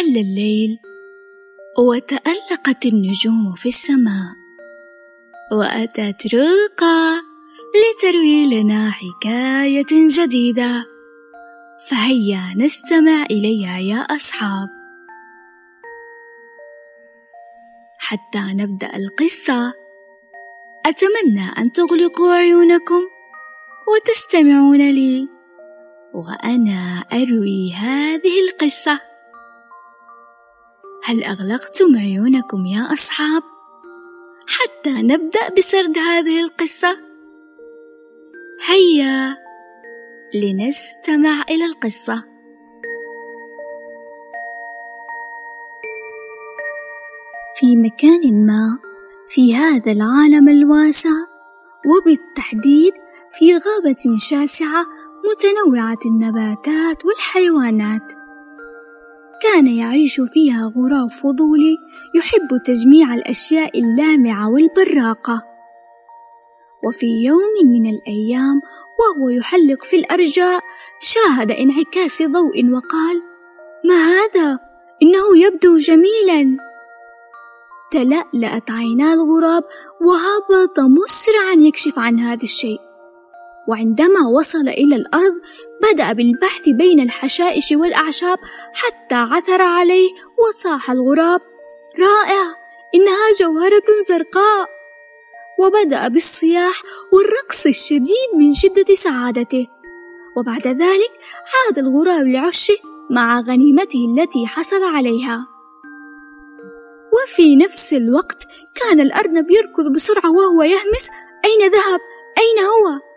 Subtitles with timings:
[0.00, 0.78] حل الليل
[1.78, 4.32] وتألقت النجوم في السماء
[5.52, 7.20] وأتت روقا
[7.80, 10.84] لتروي لنا حكاية جديدة
[11.90, 14.68] فهيا نستمع إليها يا أصحاب.
[17.98, 19.72] حتى نبدأ القصة
[20.86, 23.02] أتمنى أن تغلقوا عيونكم
[23.88, 25.28] وتستمعون لي
[26.14, 29.09] وأنا أروي هذه القصة.
[31.10, 33.42] هل أغلقتم عيونكم يا أصحاب؟
[34.46, 36.96] حتى نبدأ بسرد هذه القصة.
[38.68, 39.36] هيا
[40.34, 42.24] لنستمع إلى القصة.
[47.60, 48.78] في مكان ما
[49.28, 51.16] في هذا العالم الواسع
[51.86, 52.92] وبالتحديد
[53.38, 54.86] في غابة شاسعة
[55.30, 58.12] متنوعة النباتات والحيوانات.
[59.42, 61.76] كان يعيش فيها غراب فضولي
[62.14, 65.42] يحب تجميع الأشياء اللامعة والبراقة.
[66.84, 68.60] وفي يوم من الأيام
[69.00, 70.60] وهو يحلق في الأرجاء
[71.00, 73.22] شاهد انعكاس ضوء وقال
[73.84, 74.58] ما هذا؟
[75.02, 76.56] إنه يبدو جميلا.
[77.90, 79.64] تلألأت عينا الغراب
[80.00, 82.89] وهبط مسرعا يكشف عن هذا الشيء.
[83.70, 85.34] وعندما وصل إلى الأرض
[85.82, 88.38] بدأ بالبحث بين الحشائش والأعشاب
[88.74, 91.40] حتى عثر عليه وصاح الغراب.
[91.98, 92.44] رائع!
[92.94, 94.68] إنها جوهرة زرقاء!
[95.60, 96.82] وبدأ بالصياح
[97.12, 99.68] والرقص الشديد من شدة سعادته.
[100.36, 101.12] وبعد ذلك
[101.52, 102.76] عاد الغراب لعشه
[103.10, 105.46] مع غنيمته التي حصل عليها.
[107.12, 111.10] وفي نفس الوقت كان الأرنب يركض بسرعة وهو يهمس
[111.44, 112.00] أين ذهب؟
[112.38, 113.09] أين هو؟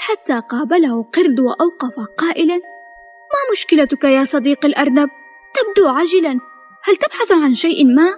[0.00, 2.56] حتى قابله قرد وأوقف قائلا
[3.32, 5.10] ما مشكلتك يا صديقي الأرنب؟
[5.54, 6.40] تبدو عجلا
[6.84, 8.14] هل تبحث عن شيء ما؟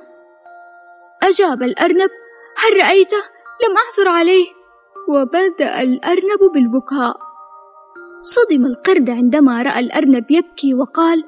[1.23, 2.11] أجاب الأرنب
[2.57, 3.23] هل رأيته؟
[3.63, 4.47] لم أعثر عليه
[5.09, 7.17] وبدأ الأرنب بالبكاء
[8.23, 11.19] صدم القرد عندما رأى الأرنب يبكي وقال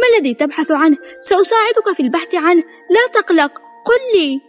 [0.00, 3.52] ما الذي تبحث عنه؟ سأساعدك في البحث عنه لا تقلق
[3.86, 4.40] قل لي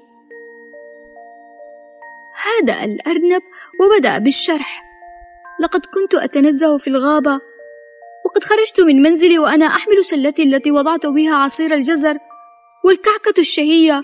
[2.36, 3.42] هدأ الأرنب
[3.82, 4.91] وبدأ بالشرح
[5.62, 7.42] لقد كنت أتنزه في الغابة
[8.26, 12.18] وقد خرجت من منزلي وأنا أحمل سلتي التي وضعت بها عصير الجزر
[12.86, 14.04] والكعكة الشهية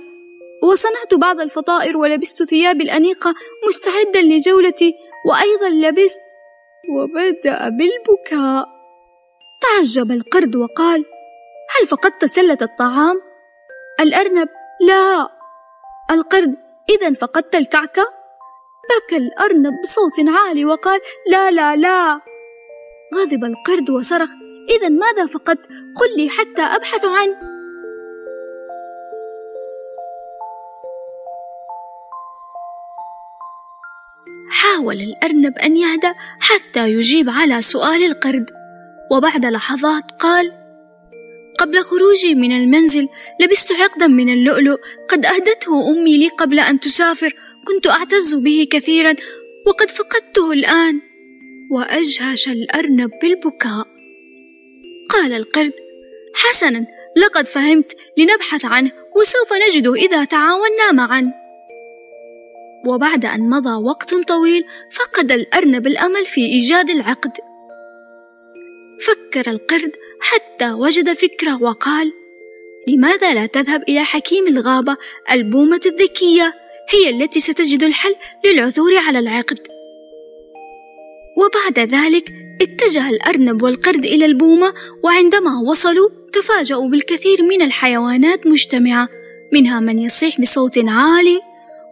[0.64, 3.34] وصنعت بعض الفطائر ولبست ثيابي الأنيقة
[3.68, 4.94] مستعدا لجولتي
[5.26, 6.24] وأيضا لبست
[6.96, 8.66] وبدأ بالبكاء
[9.62, 11.06] تعجب القرد وقال
[11.80, 13.22] هل فقدت سلة الطعام؟
[14.00, 14.50] الأرنب
[14.82, 15.30] لا
[16.12, 16.56] القرد
[16.90, 18.17] إذا فقدت الكعكة؟
[18.90, 21.00] بكى الأرنب بصوت عالي وقال
[21.32, 22.22] لا لا لا
[23.16, 24.30] غضب القرد وصرخ
[24.70, 25.66] إذا ماذا فقدت؟
[25.96, 27.58] قل لي حتى أبحث عنه
[34.50, 38.46] حاول الأرنب أن يهدأ حتى يجيب على سؤال القرد
[39.12, 40.52] وبعد لحظات قال
[41.60, 43.08] قبل خروجي من المنزل
[43.42, 47.34] لبست عقدا من اللؤلؤ قد أهدته أمي لي قبل أن تسافر
[47.68, 49.16] كنت أعتز به كثيرا
[49.68, 51.02] وقد فقدته الآن
[51.72, 53.88] وأجهش الأرنب بالبكاء.
[55.10, 55.74] قال القرد
[56.36, 56.86] حسنا
[57.18, 61.34] لقد فهمت لنبحث عنه وسوف نجده إذا تعاوننا معا.
[62.88, 67.32] وبعد أن مضى وقت طويل فقد الأرنب الأمل في إيجاد العقد.
[69.02, 72.14] فكر القرد حتى وجد فكرة وقال
[72.88, 74.98] لماذا لا تذهب إلى حكيم الغابة
[75.32, 76.54] البومة الذكية
[76.90, 78.16] هي التي ستجد الحل
[78.46, 79.60] للعثور على العقد
[81.38, 89.10] وبعد ذلك اتجه الأرنب والقرد إلى البومة وعندما وصلوا تفاجأوا بالكثير من الحيوانات مجتمعة
[89.54, 91.42] منها من يصيح بصوت عالي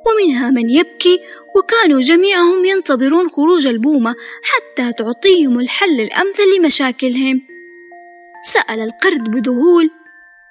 [0.06, 1.20] ومنها من يبكي
[1.56, 7.42] وكانوا جميعهم ينتظرون خروج البومة حتى تعطيهم الحل الأمثل لمشاكلهم
[8.54, 9.90] سأل القرد بذهول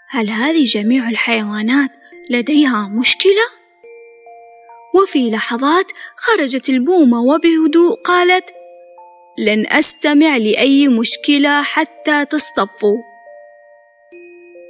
[0.09, 1.91] هل هذه جميع الحيوانات
[2.31, 3.64] لديها مشكلة؟
[4.95, 5.87] وفي لحظات
[6.17, 8.45] خرجت البومة وبهدوء قالت
[9.39, 12.97] لن أستمع لأي مشكلة حتى تصطفوا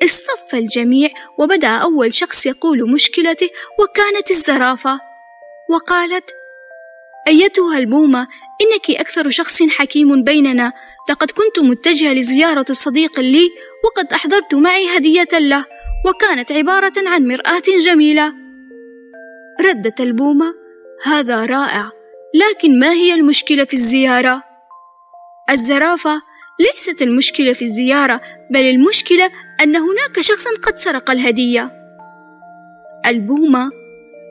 [0.04, 3.48] اصطف الجميع وبدأ أول شخص يقول مشكلته
[3.78, 5.00] وكانت الزرافة
[5.70, 6.30] وقالت
[7.28, 8.28] أيتها البومة
[8.62, 10.72] إنك أكثر شخص حكيم بيننا
[11.10, 13.50] لقد كنت متجهة لزيارة صديق لي
[13.84, 15.64] وقد أحضرت معي هدية له
[16.06, 18.43] وكانت عبارة عن مرآة جميلة.
[19.60, 20.54] ردت البومة
[21.04, 21.90] هذا رائع
[22.34, 24.42] لكن ما هي المشكلة في الزيارة؟
[25.50, 26.22] الزرافة
[26.60, 28.20] ليست المشكلة في الزيارة
[28.50, 29.30] بل المشكلة
[29.62, 31.70] أن هناك شخصا قد سرق الهدية
[33.06, 33.70] البومة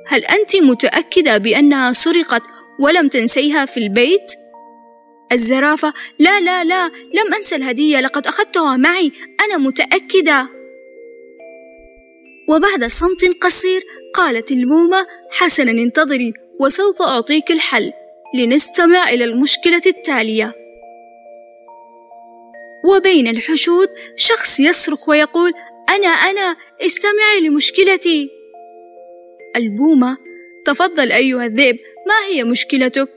[0.08, 2.44] هل أنت متأكدة بأنها سرقت
[2.80, 4.34] ولم تنسيها في البيت؟
[5.32, 9.12] الزرافة لا لا لا لم أنسى الهدية لقد أخذتها معي
[9.46, 10.50] أنا متأكدة
[12.50, 13.82] وبعد صمت قصير
[14.14, 17.92] قالت البومة حسنا انتظري وسوف أعطيك الحل
[18.36, 20.54] لنستمع إلى المشكلة التالية
[22.86, 25.52] وبين الحشود شخص يصرخ ويقول
[25.90, 28.30] أنا أنا استمعي لمشكلتي
[29.56, 30.18] البومة
[30.66, 33.10] تفضل أيها الذئب ما هي مشكلتك؟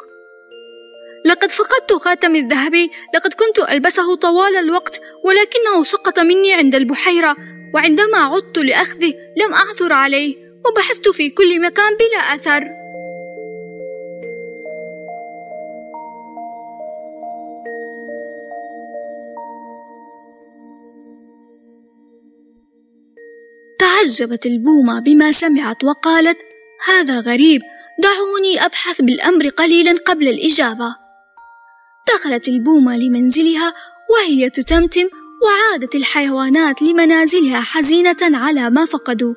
[1.27, 7.37] لقد فقدت خاتمي الذهبي لقد كنت ألبسه طوال الوقت ولكنه سقط مني عند البحيرة
[7.77, 10.37] وعندما عدت لأخذه لم أعثر عليه
[10.67, 12.77] وبحثت في كل مكان بلا أثر.
[23.79, 26.39] تعجبت البومة بما سمعت وقالت
[26.89, 27.63] هذا غريب
[28.03, 30.97] دعوني أبحث بالأمر قليلا قبل الإجابة.
[32.09, 33.75] دخلت البومة لمنزلها
[34.11, 35.09] وهي تتمتم
[35.43, 39.35] وعادت الحيوانات لمنازلها حزينة على ما فقدوا.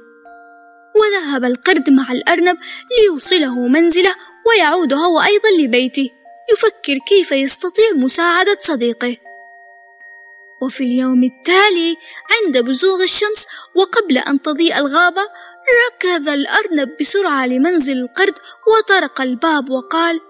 [0.96, 2.58] وذهب القرد مع الأرنب
[3.00, 4.16] ليوصله منزله
[4.48, 6.10] ويعود هو أيضا لبيته
[6.54, 9.18] يفكر كيف يستطيع مساعدة صديقه.
[10.62, 11.98] وفي اليوم التالي
[12.32, 15.22] عند بزوغ الشمس وقبل أن تضيء الغابة
[15.88, 18.34] ركض الأرنب بسرعة لمنزل القرد
[18.68, 20.22] وطرق الباب وقال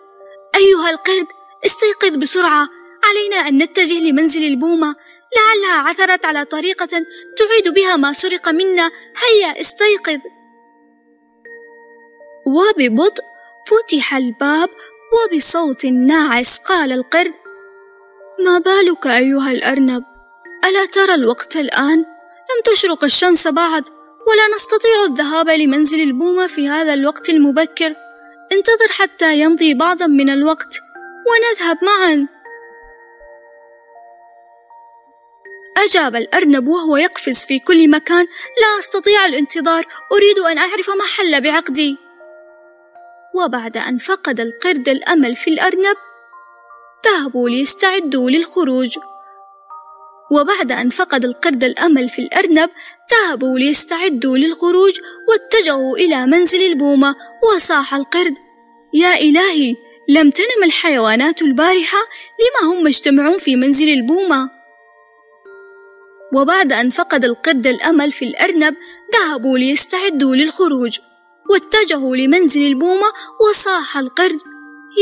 [0.56, 1.26] أيها القرد
[1.66, 2.68] استيقظ بسرعة
[3.04, 4.96] علينا أن نتجه لمنزل البومة
[5.36, 7.06] لعلها عثرت على طريقة
[7.38, 8.92] تعيد بها ما سرق منا.
[9.24, 10.20] هيا استيقظ.
[12.46, 13.24] وببطء
[13.68, 14.70] فتح الباب
[15.14, 17.34] وبصوت ناعس قال القرد
[18.46, 20.04] ما بالك أيها الأرنب؟
[20.66, 21.98] ألا ترى الوقت الآن؟
[22.50, 23.84] لم تشرق الشمس بعد
[24.28, 27.96] ولا نستطيع الذهاب لمنزل البومة في هذا الوقت المبكر.
[28.52, 30.80] انتظر حتى يمضي بعضا من الوقت
[31.30, 32.28] ونذهب معا.
[35.84, 38.28] أجاب الأرنب وهو يقفز في كل مكان.
[38.62, 41.98] لا أستطيع الانتظار أريد أن أعرف ما حل بعقدي.
[43.36, 45.98] وبعد أن فقد القرد الأمل في الأرنب
[47.06, 48.98] ذهبوا ليستعدوا للخروج.
[50.32, 52.70] وبعد أن فقد القرد الأمل في الأرنب
[53.12, 54.94] ذهبوا ليستعدوا للخروج.
[55.30, 58.34] واتجهوا إلى منزل البومة وصاح القرد.
[58.94, 59.76] يا إلهي
[60.10, 61.98] لم تنم الحيوانات البارحة؟
[62.40, 64.59] لما هم مجتمعون في منزل البومة؟
[66.34, 68.76] وبعد أن فقد القرد الأمل في الأرنب
[69.16, 71.00] ذهبوا ليستعدوا للخروج.
[71.50, 73.08] واتجهوا لمنزل البومة
[73.50, 74.40] وصاح القرد.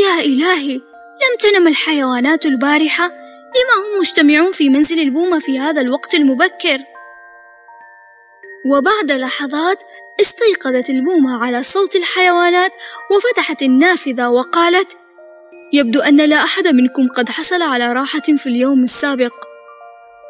[0.03, 0.75] يا إلهي
[1.23, 3.05] لم تنم الحيوانات البارحة؟
[3.57, 6.79] لما هم مجتمعون في منزل البومة في هذا الوقت المبكر؟
[8.65, 9.83] وبعد لحظات
[10.21, 12.71] استيقظت البومة على صوت الحيوانات
[13.11, 14.97] وفتحت النافذة وقالت
[15.73, 19.46] يبدو أن لا أحد منكم قد حصل على راحة في اليوم السابق.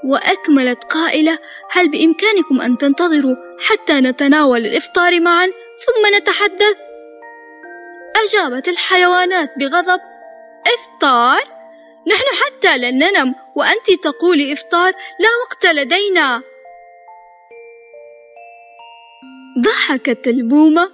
[0.03, 1.39] وأكملت قائلة
[1.71, 5.45] هل بإمكانكم أن تنتظروا حتى نتناول الإفطار معا
[5.85, 6.77] ثم نتحدث؟
[8.15, 9.99] أجابت الحيوانات بغضب
[10.67, 11.57] إفطار؟
[12.07, 16.41] نحن حتى لن ننم وأنت تقولي إفطار لا وقت لدينا.
[19.59, 20.91] ضحكت البومة.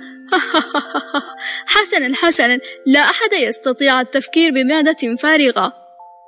[1.74, 5.83] حسنا حسنا لا أحد يستطيع التفكير بمعدة فارغة.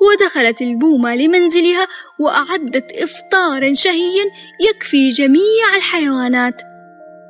[0.05, 1.87] ودخلت البومة لمنزلها
[2.19, 4.25] وأعدت إفطارا شهيا
[4.69, 6.61] يكفي جميع الحيوانات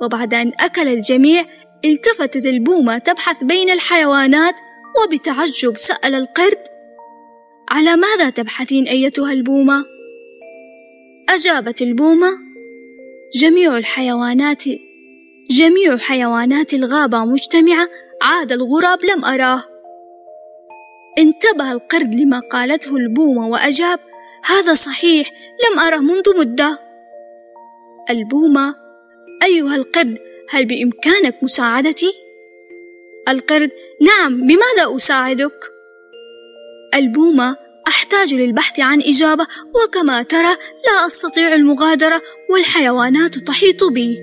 [0.01, 1.45] وبعد أن أكل الجميع
[1.85, 4.55] التفتت البومة تبحث بين الحيوانات
[5.03, 6.63] وبتعجب سأل القرد
[7.69, 9.85] على ماذا تبحثين أيتها البومة؟
[11.29, 12.29] أجابت البومة
[13.35, 14.63] جميع الحيوانات
[15.51, 17.87] جميع حيوانات الغابة مجتمعة
[18.21, 19.63] عاد الغراب لم أراه
[21.17, 23.99] انتبه القرد لما قالته البومة وأجاب
[24.45, 25.31] هذا صحيح
[25.63, 26.79] لم أره منذ مدة
[28.09, 28.75] البومة
[29.43, 30.17] أيها القرد
[30.49, 32.11] هل بإمكانك مساعدتي؟
[33.29, 35.71] القرد نعم بماذا أساعدك؟
[36.95, 37.57] البومة
[37.87, 40.55] أحتاج للبحث عن إجابة وكما ترى
[40.85, 44.19] لا أستطيع المغادرة والحيوانات تحيط بي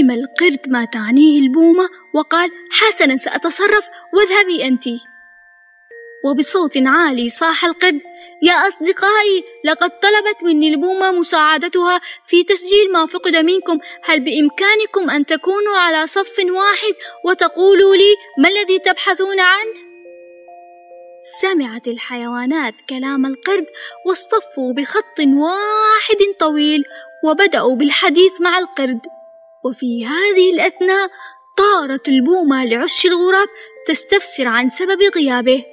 [0.00, 4.84] فهم القرد ما تعنيه البومة وقال حسنا سأتصرف واذهبي أنت.
[6.24, 8.00] وبصوت عالي صاح القرد
[8.42, 13.78] يا أصدقائي لقد طلبت مني البومة مساعدتها في تسجيل ما فقد منكم.
[14.04, 16.94] هل بإمكانكم أن تكونوا على صف واحد
[17.26, 19.74] وتقولوا لي ما الذي تبحثون عنه؟
[21.40, 23.66] سمعت الحيوانات كلام القرد
[24.06, 26.84] واصطفوا بخط واحد طويل
[27.24, 29.19] وبدأوا بالحديث مع القرد.
[29.64, 31.10] وفي هذه الأثناء
[31.56, 33.48] طارت البومة لعش الغراب
[33.86, 35.64] تستفسر عن سبب غيابه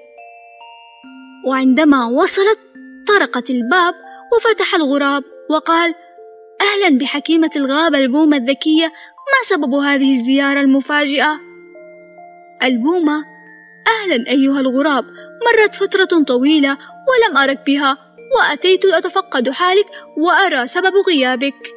[1.47, 2.59] وعندما وصلت
[3.07, 3.95] طرقت الباب
[4.35, 5.95] وفتح الغراب وقال
[6.61, 11.39] أهلا بحكيمة الغابة البومة الذكية ما سبب هذه الزيارة المفاجئة؟
[12.63, 13.25] البومة
[13.87, 15.05] أهلا أيها الغراب
[15.45, 16.77] مرت فترة طويلة
[17.07, 17.97] ولم أرك بها
[18.35, 19.85] وأتيت أتفقد حالك
[20.17, 21.73] وأرى سبب غيابك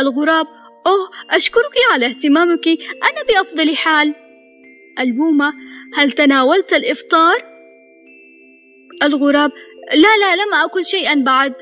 [0.00, 0.46] الغراب
[0.86, 2.68] أوه أشكرك على اهتمامك.
[3.02, 4.14] أنا بأفضل حال.
[4.98, 5.52] ألبومة
[5.94, 7.44] هل تناولت الإفطار؟
[9.02, 9.52] الغراب.
[9.94, 11.54] لا لا لم أكل شيئا بعد.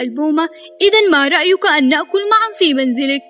[0.00, 0.48] ألبومة
[0.80, 3.22] إذا ما رأيك أن نأكل معا في منزلك؟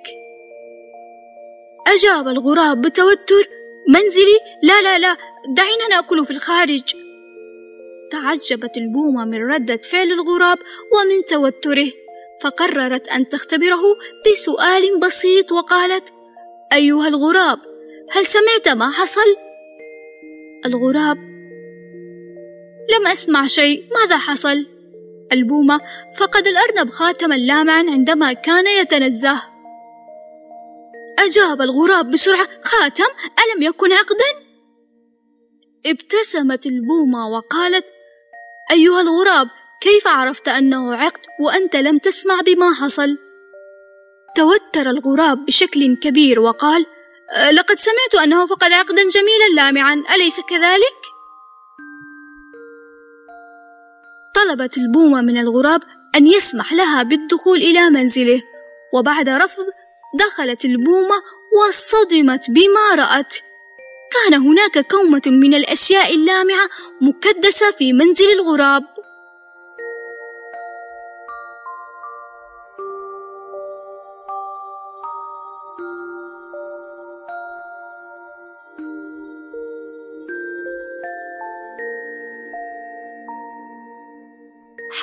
[1.87, 3.49] أجاب الغراب بتوتر.
[3.89, 5.17] منزلي؟ لا لا لا
[5.49, 6.83] دعينا نأكل في الخارج.
[8.11, 10.59] تعجبت البومة من ردة فعل الغراب
[10.95, 11.93] ومن توتره.
[12.43, 13.83] فقررت أن تختبره
[14.27, 16.13] بسؤال بسيط وقالت
[16.73, 17.59] أيها الغراب
[18.13, 19.37] هل سمعت ما حصل؟
[20.67, 21.17] الغراب
[22.91, 24.67] لم أسمع شيء ماذا حصل؟
[25.33, 25.81] البومة
[26.17, 29.43] فقد الأرنب خاتما لامعا عندما كان يتنزه
[31.19, 34.51] أجاب الغراب بسرعة خاتم ألم يكن عقدا؟
[35.87, 37.85] ابتسمت البومة وقالت
[38.71, 39.49] أيها الغراب
[39.81, 43.19] كيف عرفت أنه عقد وأنت لم تسمع بما حصل؟
[44.37, 46.87] توتر الغراب بشكل كبير وقال
[47.33, 51.01] أه، لقد سمعت أنه فقد عقدا جميلا لامعا أليس كذلك؟
[54.35, 55.81] طلبت البومة من الغراب
[56.17, 58.43] أن يسمح لها بالدخول إلى منزله
[58.95, 59.65] وبعد رفض
[60.19, 61.23] دخلت البومة
[61.59, 63.35] وصدمت بما رأت
[64.13, 66.69] كان هناك كومة من الأشياء اللامعة
[67.01, 68.83] مكدسة في منزل الغراب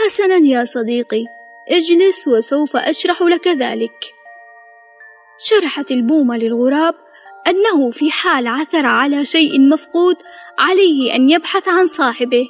[0.06, 1.26] حسنا يا صديقي.
[1.70, 4.14] اجلس وسوف أشرح لك ذلك.
[5.40, 6.96] شرحت البومة للغراب
[7.48, 10.16] أنه في حال عثر على شيء مفقود
[10.60, 12.50] عليه أن يبحث عن صاحبه.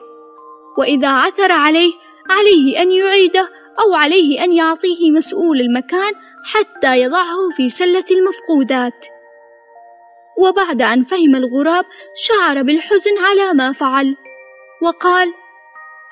[0.77, 1.94] وإذا عثر عليه
[2.30, 3.50] عليه أن يعيده
[3.80, 6.13] أو عليه أن يعطيه مسؤول المكان
[6.44, 9.06] حتى يضعه في سلة المفقودات.
[10.39, 11.86] وبعد أن فهم الغراب
[12.16, 14.16] شعر بالحزن على ما فعل.
[14.82, 15.34] وقال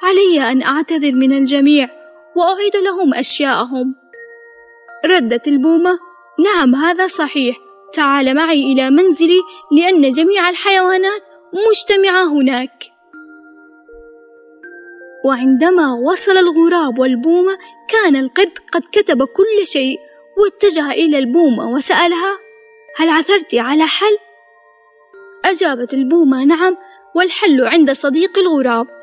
[0.04, 1.90] علي أن أعتذر من الجميع
[2.36, 3.96] وأعيد لهم أشياءهم.
[5.06, 6.00] ردت البومة
[6.40, 7.58] نعم هذا صحيح
[7.94, 9.40] تعال معي إلى منزلي
[9.72, 11.22] لأن جميع الحيوانات
[11.70, 12.84] مجتمعة هناك.
[15.26, 17.58] وعندما وصل الغراب والبومة
[17.90, 19.98] كان القرد قد كتب كل شيء
[20.38, 22.38] واتجه إلى البومة وسألها
[22.98, 24.18] هل عثرت على حل؟
[25.46, 26.78] أجابت البومة نعم
[27.16, 28.95] والحل عند صديق الغراب.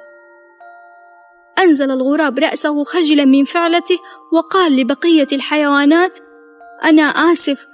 [1.63, 3.99] أنزل الغراب رأسه خجلا من فعلته
[4.33, 6.19] وقال لبقية الحيوانات
[6.85, 7.67] أنا آسف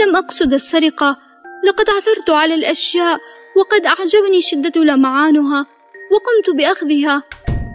[0.00, 1.18] لم أقصد السرقة
[1.64, 3.18] لقد عثرت على الأشياء
[3.56, 5.66] وقد أعجبني شدة لمعانها
[6.12, 7.22] وقمت بأخذها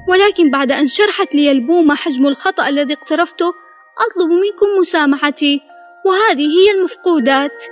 [0.08, 3.54] ولكن بعد أن شرحت لي البومة حجم الخطأ الذي اقترفته
[4.00, 5.62] أطلب منكم مسامحتي
[6.06, 7.64] وهذه هي المفقودات.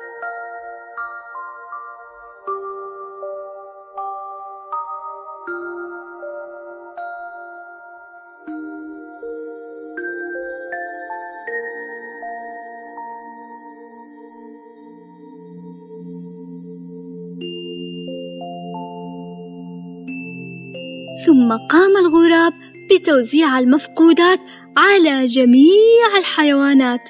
[21.26, 22.54] ثم قام الغراب
[22.92, 24.40] بتوزيع المفقودات
[24.78, 27.10] على جميع الحيوانات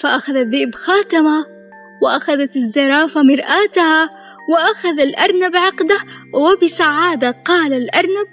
[0.00, 1.46] فأخذ الذئب خاتمة
[2.02, 4.10] وأخذت الزرافة مرآتها
[4.52, 5.98] وأخذ الأرنب عقده
[6.34, 8.26] وبسعادة قال الأرنب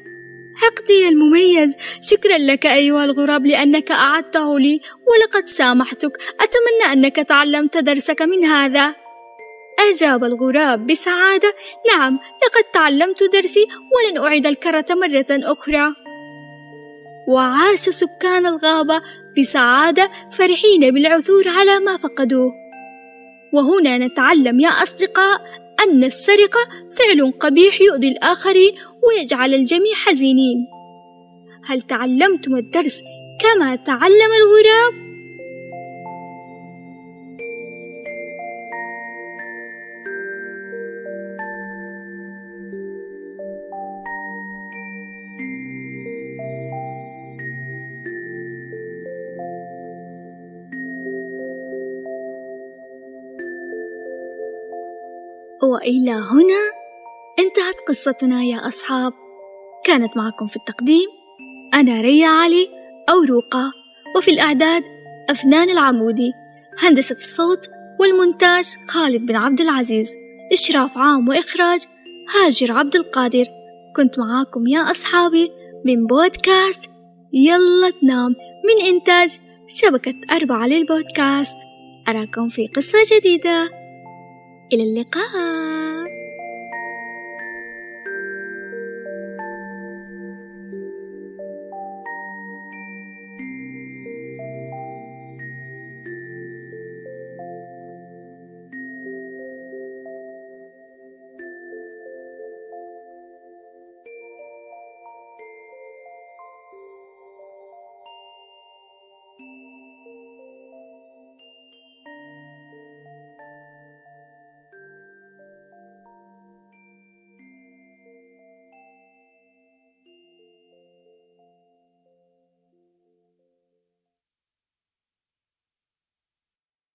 [0.63, 8.21] عقدي المميز شكرا لك أيها الغراب لأنك أعدته لي ولقد سامحتك أتمنى أنك تعلمت درسك
[8.21, 8.95] من هذا.
[9.79, 11.53] أجاب الغراب بسعادة
[11.89, 15.93] نعم لقد تعلمت درسي ولن أعيد الكرة مرة أخرى.
[17.27, 19.01] وعاش سكان الغابة
[19.39, 22.51] بسعادة فرحين بالعثور على ما فقدوه.
[23.53, 25.41] وهنا نتعلم يا أصدقاء
[25.87, 26.59] أن السرقة
[26.91, 30.57] فعل قبيح يؤذي الآخرين ويجعل الجميع حزينين.
[31.65, 33.01] هل تعلمتم الدرس
[33.41, 35.06] كما تعلم الغراب؟
[55.87, 56.63] وإلى هنا.
[57.39, 59.13] انتهت قصتنا يا أصحاب.
[59.85, 61.07] كانت معكم في التقديم
[61.73, 62.69] أنا ريا علي
[63.09, 63.71] أو روقا
[64.17, 64.83] وفي الإعداد
[65.29, 66.31] أفنان العمودي
[66.83, 70.09] هندسة الصوت والمونتاج خالد بن عبد العزيز
[70.53, 71.81] إشراف عام وإخراج
[72.35, 73.45] هاجر عبد القادر.
[73.95, 75.51] كنت معاكم يا أصحابي
[75.85, 76.89] من بودكاست
[77.33, 81.57] يلا تنام من إنتاج شبكة أربعة للبودكاست.
[82.09, 83.69] أراكم في قصة جديدة.
[84.73, 85.76] إلى اللقاء.